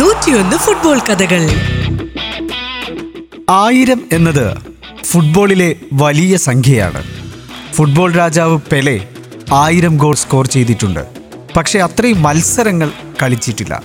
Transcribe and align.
നൂറ്റിയൊന്ന് 0.00 0.56
ഫുട്ബോൾ 0.56 0.98
കഥകൾ. 0.98 1.48
ആയിരം 3.50 4.02
എന്നത് 4.12 4.56
ഫുട്ബോളിലെ 5.04 5.76
വലിയ 5.92 6.36
സംഖ്യയാണ്. 6.36 7.02
ഫുട്ബോൾ 7.74 8.12
രാജാവ് 8.12 8.58
പെലെ 8.72 9.08
ആയിരം 9.52 9.96
ഗോൾ 9.96 10.14
സ്കോർ 10.14 10.46
ചെയ്തിട്ടുണ്ട്. 10.46 11.06
പക്ഷേ 11.56 11.78
അത്രയും 11.78 12.22
മത്സരങ്ങൾ 12.22 12.92
കളിച്ചിട്ടില്ല. 13.22 13.82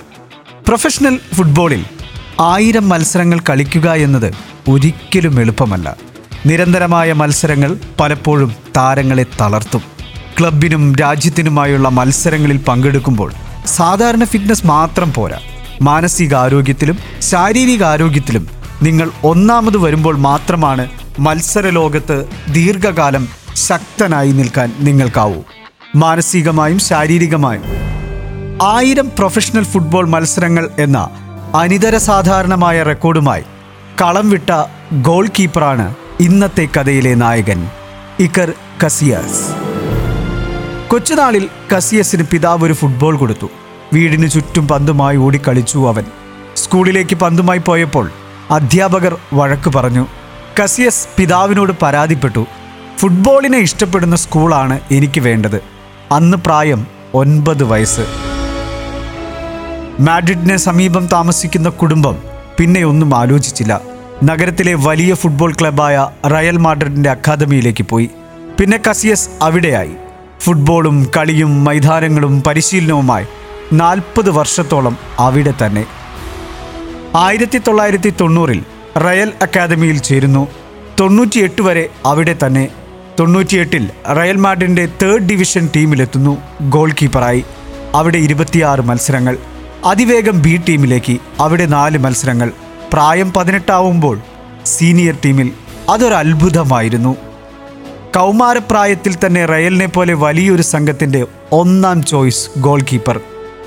പ്രൊഫഷണൽ 0.66 1.20
ഫുട്ബോളിൽ 1.34 1.84
ആയിരം 2.40 2.88
മത്സരങ്ങൾ 2.88 3.40
കളിക്കുക 3.50 3.92
എന്നത് 3.92 4.34
ഒരിക്കലും 4.68 5.40
എളുപ്പമല്ല. 5.40 5.96
നിരന്തരമായ 6.46 7.12
മത്സരങ്ങൾ 7.12 7.76
പലപ്പോഴും 8.00 8.54
താരങ്ങളെ 8.76 9.26
തളർത്തും. 9.40 9.93
ക്ലബിനും 10.40 10.96
രാജ്യത്തിനുമായുള്ള 10.96 11.88
മത്സരങ്ങളിൽ 11.88 12.56
പങ്കെടുക്കുമ്പോൾ 12.56 13.32
സാധാരണ 13.66 14.24
ഫിറ്റ്നസ് 14.24 14.66
മാത്രം 14.66 15.12
പോരാ. 15.12 15.38
മാനസികാരോഗ്യത്തിലും 15.82 16.98
ശാരീരികാരോഗ്യത്തിലും 17.18 18.48
നിങ്ങൾ 18.82 19.10
ഒന്നാമത് 19.24 19.76
വരുമ്പോൾ 19.76 20.16
മാത്രമാണ് 20.16 20.90
മത്സര 21.18 21.68
ലോകത്ത് 21.68 22.28
ദീർഘകാലം 22.52 23.28
ശക്തനായി 23.54 24.32
നിൽക്കാൻ 24.32 24.72
നിങ്ങൾക്കാവൂ. 24.78 25.42
മാനസികമായും 25.96 26.78
ശാരീരികമായും. 26.78 27.64
ആയിരം 28.62 29.08
പ്രൊഫഷണൽ 29.18 29.64
ഫുട്ബോൾ 29.64 30.08
മത്സരങ്ങൾ 30.08 30.70
എന്ന 30.78 31.08
അനിതര 31.54 31.96
സാധാരണമായ 31.96 32.82
റെക്കോർഡുമായി 32.82 33.42
കളം 34.02 34.30
വിട്ട 34.30 34.50
ഗോൾ 34.92 35.26
കീപ്പറാണ് 35.26 35.94
ഇന്നത്തെ 36.20 36.68
കഥയിലെ 36.76 37.14
നായകൻ 37.14 37.68
ഇക്കർ 38.20 38.52
കസിയാസ്. 38.86 39.63
കൊച്ചുനാളിൽ 40.94 41.48
കസിയസിന് 41.76 42.22
പിതാവ് 42.22 42.64
ഒരു 42.64 42.72
ഫുട്ബോൾ 42.72 43.16
കൊടുത്തു. 43.16 43.50
വീടിന് 43.92 44.28
ചുറ്റും 44.28 44.68
പന്തുമായി 44.68 45.16
ഓടിക്കളിച്ചു 45.16 45.88
അവൻ. 45.88 46.04
സ്കൂളിലേക്ക് 46.56 47.16
പന്തുമായി 47.16 47.58
പോയപ്പോൾ 47.58 48.10
അധ്യാപകർ 48.50 49.16
വഴക്ക് 49.32 49.72
പറഞ്ഞു 49.72 50.06
കസിയസ് 50.62 51.08
പിതാവിനോട് 51.16 51.72
പരാതിപ്പെട്ടു. 51.82 52.46
ഫുട്ബോളിനെ 52.98 53.58
ഇഷ്ടപ്പെടുന്ന 53.58 54.16
സ്കൂളാണ് 54.16 54.80
എനിക്ക് 54.90 55.20
വേണ്ടത്. 55.20 55.60
അന്ന് 56.12 56.36
പ്രായം 56.36 56.86
ഒൻപത് 57.14 57.64
വയസ്സ്. 57.64 58.06
മാഡ്രിഡിന് 60.00 60.56
സമീപം 60.56 61.06
താമസിക്കുന്ന 61.06 61.68
കുടുംബം 61.68 62.18
പിന്നെ 62.58 62.84
ഒന്നും 62.84 63.14
ആലോചിച്ചില്ല. 63.14 63.80
നഗരത്തിലെ 64.24 64.74
വലിയ 64.74 65.14
ഫുട്ബോൾ 65.14 65.52
ക്ലബായ 65.52 66.08
റയൽ 66.26 66.56
മാഡ്രിഡിന്റെ 66.56 67.10
അക്കാദമിയിലേക്ക് 67.10 67.84
പോയി. 67.84 68.10
പിന്നെ 68.60 68.80
കസിയസ് 68.90 69.28
അവിടെയായി. 69.42 69.92
ഫുട്ബോളും 70.44 70.96
കളിയും 71.16 71.64
മൈതാനങ്ങളും 71.64 72.42
പരിശീലനവുമായി 72.46 73.26
നാൽപ്പത് 73.72 74.30
വർഷത്തോളം 74.30 74.98
അവിടെ 75.18 75.52
തന്നെ. 75.62 75.84
ആയിരത്തി 77.16 77.58
തൊള്ളായിരത്തി 77.58 78.10
തൊണ്ണൂറിൽ 78.20 78.60
റയൽ 79.04 79.32
അക്കാദമിയിൽ 79.42 79.98
ചേരുന്നു. 79.98 80.48
തൊണ്ണൂറ്റിയെട്ട് 81.00 81.62
വരെ 81.62 81.84
അവിടെ 82.06 82.36
തന്നെ. 82.42 82.68
തൊണ്ണൂറ്റിയെട്ടിൽ 83.18 83.90
റയൽ 84.18 84.36
മാഡ്രിഡിന്റെ 84.36 84.88
തേർഡ് 85.02 85.28
ഡിവിഷൻ 85.30 85.68
ടീമിലെത്തുന്നു 85.76 86.42
ഗോൾ 86.62 86.92
കീപ്പറായി 86.92 87.44
അവിടെ 87.94 88.18
ഇരുപത്തിയാറ് 88.18 88.80
മത്സരങ്ങൾ. 88.80 89.36
അതിവേഗം 89.84 90.42
ബി 90.42 90.60
ടീമിലേക്ക് 90.68 91.18
അവിടെ 91.40 91.66
നാല് 91.66 91.98
മത്സരങ്ങൾ. 91.98 92.52
പ്രായം 92.92 93.32
പതിനെട്ടാവുമ്പോൾ 93.32 94.18
സീനിയർ 94.66 95.14
ടീമിൽ 95.24 95.50
അതൊരു 95.88 96.14
അത്ഭുതമായിരുന്നു 96.14 97.16
കൗമാരപ്രായത്തിൽ 98.16 99.14
തന്നെ 99.14 99.44
റയലിനെ 99.44 99.86
പോലെ 99.86 100.14
വലിയൊരു 100.14 100.62
സംഘത്തിന്റെ 100.62 101.20
ഒന്നാം 101.52 102.02
ചോയ്സ് 102.02 102.58
ഗോൾ 102.58 102.80
കീപ്പർ 102.80 103.20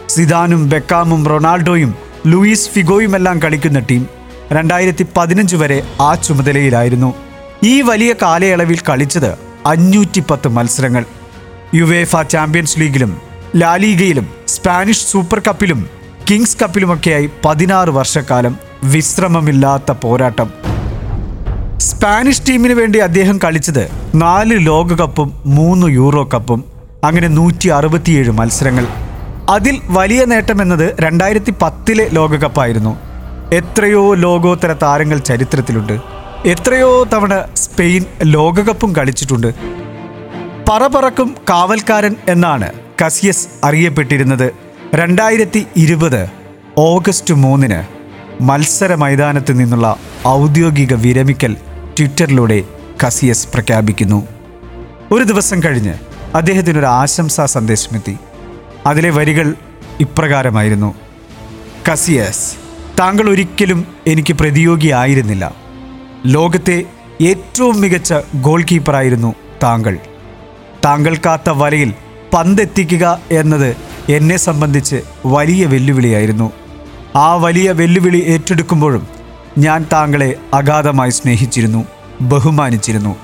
സിദാനും 0.10 0.70
ബെക്കാമും 0.70 1.28
റൊണാൾഡോയും 1.28 1.92
ലൂയിസ് 2.26 2.70
ഫിഗോയുമെല്ലാം 2.70 3.42
കളിക്കുന്ന 3.42 3.80
ടീം 3.80 4.04
രണ്ടായിരത്തി 4.52 5.06
പതിനഞ്ച് 5.18 5.56
വരെ 5.56 5.80
ആ 6.02 6.16
ചുമതലയിലായിരുന്നു. 6.16 7.14
ഈ 7.64 7.82
വലിയ 7.82 8.14
കാലയളവിൽ 8.22 8.80
കളിച്ചത് 8.90 9.32
അഞ്ഞൂറ്റി 9.66 10.24
പത്ത് 10.30 10.48
മത്സരങ്ങൾ. 10.48 11.04
യുവേഫ 11.76 12.22
ചാമ്പ്യൻസ് 12.22 12.80
ലീഗിലും 12.80 13.12
ലാലീഗയിലും 13.56 14.28
സ്പാനിഷ് 14.48 15.08
സൂപ്പർ 15.08 15.42
കപ്പിലും 15.48 15.82
കിങ്സ് 16.30 16.58
കപ്പിലുമൊക്കെയായി 16.62 17.30
പതിനാറ് 17.46 17.90
വർഷക്കാലം 17.90 18.56
വിശ്രമമില്ലാത്ത 18.84 19.92
പോരാട്ടം. 20.04 20.50
സ്പാനിഷ് 21.88 22.42
ടീമിന് 22.50 22.74
വേണ്ടി 22.74 23.00
അദ്ദേഹം 23.00 23.38
കളിച്ചത് 23.38 23.90
നാല് 24.16 24.56
ലോകകപ്പും 24.66 25.42
മൂന്ന് 25.46 25.88
യൂറോ 25.88 26.30
കപ്പും 26.34 26.64
അങ്ങനെ 27.04 27.28
നൂറ്റി 27.28 27.68
അറുപത്തിയേഴ് 27.68 28.32
മത്സരങ്ങൾ. 28.32 28.86
അതിൽ 29.50 29.82
വലിയ 29.86 30.26
നേട്ടം 30.26 30.30
നേട്ടമെന്നത് 30.30 30.96
രണ്ടായിരത്തി 31.00 31.54
പത്തിലെ 31.62 32.10
ലോകകപ്പായിരുന്നു 32.14 32.98
എത്രയോ 33.54 34.14
ലോകോത്തര 34.14 34.74
താരങ്ങൾ 34.82 35.18
ചരിത്രത്തിലുണ്ട്. 35.18 36.00
എത്രയോ 36.46 37.04
തവണ 37.04 37.46
സ്പെയിൻ 37.56 38.06
ലോകകപ്പും 38.24 38.96
കളിച്ചിട്ടുണ്ട്. 38.96 39.54
പറപറക്കും 40.70 41.36
കാവൽക്കാരൻ 41.50 42.16
എന്നാണ് 42.28 42.70
കസിയസ് 43.06 43.48
അറിയപ്പെട്ടിരുന്നത്. 43.64 44.52
രണ്ടായിരത്തി 44.96 45.68
ഇരുപത് 45.78 46.30
ഓഗസ്റ്റ് 46.78 47.34
മൂന്നിന് 47.34 47.80
മത്സര 48.44 48.96
മൈതാനത്ത് 48.96 49.60
നിന്നുള്ള 49.60 49.96
ഔദ്യോഗിക 50.28 50.94
വിരമിക്കൽ 50.94 51.56
ട്വിറ്ററിലൂടെ 52.00 52.64
കസിയസ് 53.04 53.48
പ്രഖ്യാപിക്കുന്നു. 53.48 54.28
ഒരു 55.12 55.24
ദിവസം 55.24 55.64
കഴിഞ്ഞ് 55.64 55.94
അദ്ദേഹത്തിനൊരു 56.36 56.86
ആശംസാ 56.86 57.46
സന്ദേശമെത്തി. 57.46 58.18
അതിലെ 58.86 59.10
വരികൾ 59.10 59.56
ഇപ്രകാരമായിരുന്നു. 60.00 60.96
കസിയസ് 61.92 62.56
താങ്കൾ 63.00 63.30
ഒരിക്കലും 63.30 63.88
എനിക്ക് 64.08 64.34
പ്രതിയോഗിയായിരുന്നില്ല 64.34 65.56
ലോകത്തെ 66.26 66.86
ഏറ്റവും 67.22 67.82
മികച്ച 67.82 68.14
ഗോൾ 68.36 68.64
കീപ്പറായിരുന്നു 68.64 69.36
താങ്കൾ. 69.64 69.98
താങ്കൾ 70.86 71.18
കാത്ത 71.26 71.50
വലയിൽ 71.50 71.94
പന്തെത്തിക്കുക 72.34 73.20
എന്നത് 73.32 73.76
എന്നെ 74.10 74.38
സംബന്ധിച്ച് 74.38 75.02
വലിയ 75.26 75.66
വെല്ലുവിളിയായിരുന്നു. 75.66 76.52
ആ 77.16 77.36
വലിയ 77.36 77.72
വെല്ലുവിളി 77.72 78.18
ഏറ്റെടുക്കുമ്പോഴും 78.18 79.17
ഞാൻ 79.58 79.86
താങ്കളെ 79.94 80.36
അഗാധമായി 80.54 81.10
സ്നേഹിച്ചിരുന്നു 81.10 81.86
ബഹുമാനിച്ചിരുന്നു. 82.22 83.16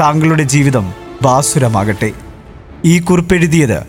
താങ്കളുടെ 0.00 0.42
ജീവിതം 0.42 0.92
ബാസുരമാകട്ടെ. 1.22 2.12
ഈ 2.84 2.98
കുറിപ്പെഴുതിയത് 2.98 3.82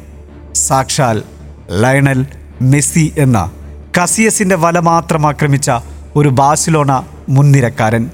സാക്ഷാൽ 0.53 1.23
ലയണൽ 1.71 2.25
മെസ്സി 2.61 3.13
എന്ന 3.17 3.51
കസിയസിന്റെ 3.97 4.55
വല 4.55 4.79
മാത്രം 4.79 5.27
ആക്രമിച്ച 5.27 5.71
ഒരു 6.15 6.29
ബാഴ്സിലോണ 6.29 7.07
മുൻനിരക്കാരൻ. 7.29 8.09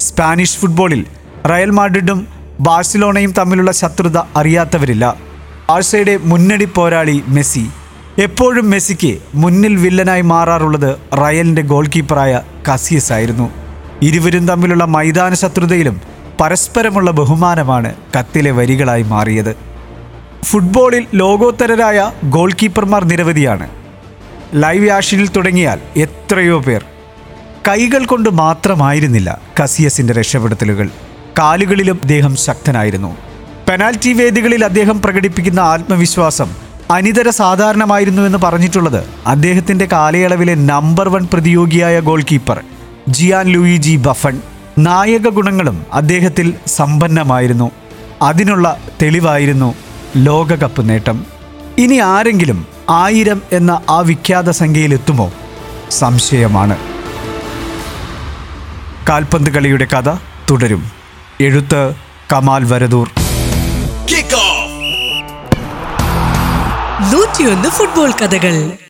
സ്പാനിഷ് 0.00 0.58
ഫുട്ബോളിൽ 0.58 1.06
റയൽ 1.50 1.70
മാഡ്രിഡും 1.70 2.26
ബാഴ്സലോണയും 2.60 3.32
തമ്മിലുള്ള 3.32 3.72
ശത്രുത 3.72 4.18
അറിയാത്തവരില്ല. 4.18 5.14
ബാഴ്സയുടെ 5.68 6.16
മുന്നണി 6.16 6.64
പോരാളി 6.64 7.22
മെസ്സി 7.28 7.68
എപ്പോഴും 8.22 8.70
മെസ്സിക്ക് 8.70 9.18
മുന്നിൽ 9.34 9.76
വില്ലനായി 9.76 10.20
മാറാറുള്ളത് 10.20 10.90
റയലിന്റെ 11.20 11.62
ഗോൾ 11.62 11.86
കീപ്പറായ 11.86 12.40
കസിയസ് 12.68 13.12
ആയിരുന്നു. 13.12 13.46
ഇരുവരും 14.02 14.48
തമ്മിലുള്ള 14.48 14.84
മൈതാന 14.84 15.34
ശത്രുതയിലും 15.34 16.00
പരസ്പരമുള്ള 16.40 17.10
ബഹുമാനമാണ് 17.10 17.94
കത്തിലെ 18.18 18.50
വരികളായി 18.50 19.02
മാറിയത്. 19.02 19.56
ഫുട്ബോളിൽ 20.44 21.06
ലോകോത്തരരായ 21.14 22.12
ഗോൾ 22.24 22.52
കീപ്പർമാർ 22.52 23.04
നിരവധിയാണ്. 23.04 23.68
ലൈവ് 24.54 24.90
ആഷനിൽ 24.90 25.28
തുടങ്ങിയാൽ 25.28 25.78
എത്രയോ 25.96 26.58
പേർ. 26.60 26.84
കൈകൾ 27.68 28.04
കൊണ്ട് 28.04 28.30
മാത്രമായിരുന്നില്ല 28.30 29.40
കസിയസിന്റെ 29.62 30.14
രക്ഷപ്പെടുത്തലുകൾ. 30.14 30.88
കാലുകളിലും 31.38 31.98
അദ്ദേഹം 32.02 32.36
ശക്തനായിരുന്നു. 32.36 33.16
പെനാൽറ്റി 33.68 34.12
വേദികളിൽ 34.12 34.64
അദ്ദേഹം 34.64 35.02
പ്രകടിപ്പിക്കുന്ന 35.02 35.60
ആത്മവിശ്വാസം 35.60 36.50
അനിതര 36.92 37.30
സാധാരണമായിരുന്നു 37.30 38.22
എന്ന് 38.22 38.38
പറഞ്ഞിട്ടുള്ളത്. 38.38 39.04
അദ്ദേഹത്തിന്റെ 39.26 39.86
കാലയളവിലെ 39.86 40.54
നമ്പർ 40.54 41.08
വൺ 41.08 41.28
പ്രതിയോഗിയായ 41.32 42.00
ഗോൾ 42.00 42.22
കീപ്പർ 42.22 42.60
ജിയാൻ 43.08 43.46
ലൂയിജി 43.46 43.96
ബഫൺ. 43.96 44.40
നായക 44.78 45.28
ഗുണങ്ങളും 45.28 45.86
അദ്ദേഹത്തിൽ 45.92 46.54
സമ്പന്നമായിരുന്നു. 46.66 47.70
അതിനുള്ള 48.22 48.76
തെളിവായിരുന്നു 49.02 49.74
ലോകകപ്പ് 50.16 50.88
നേട്ടം. 50.88 51.26
ഇനി 51.78 51.96
ആരെങ്കിലും 51.96 52.66
ആയിരം 52.90 53.42
എന്ന 53.52 53.80
ആ 53.90 53.98
വിഖ്യാത 54.00 54.50
സംഖ്യയിലെത്തുമോ? 54.50 55.32
സംശയമാണ്. 55.90 56.76
കാൽപന്ത് 59.08 59.50
കളിയുടെ 59.50 59.84
കഥ 59.84 60.10
തുടരും. 60.50 60.90
എഴുത്ത് 61.40 61.94
കമാൽ 62.32 62.64
വരദൂർ! 62.64 63.08
നൂറ്റിയൊന്ന് 67.12 67.68
ഫുട്ബോൾ 67.68 68.10
കഥകൾ. 68.10 68.78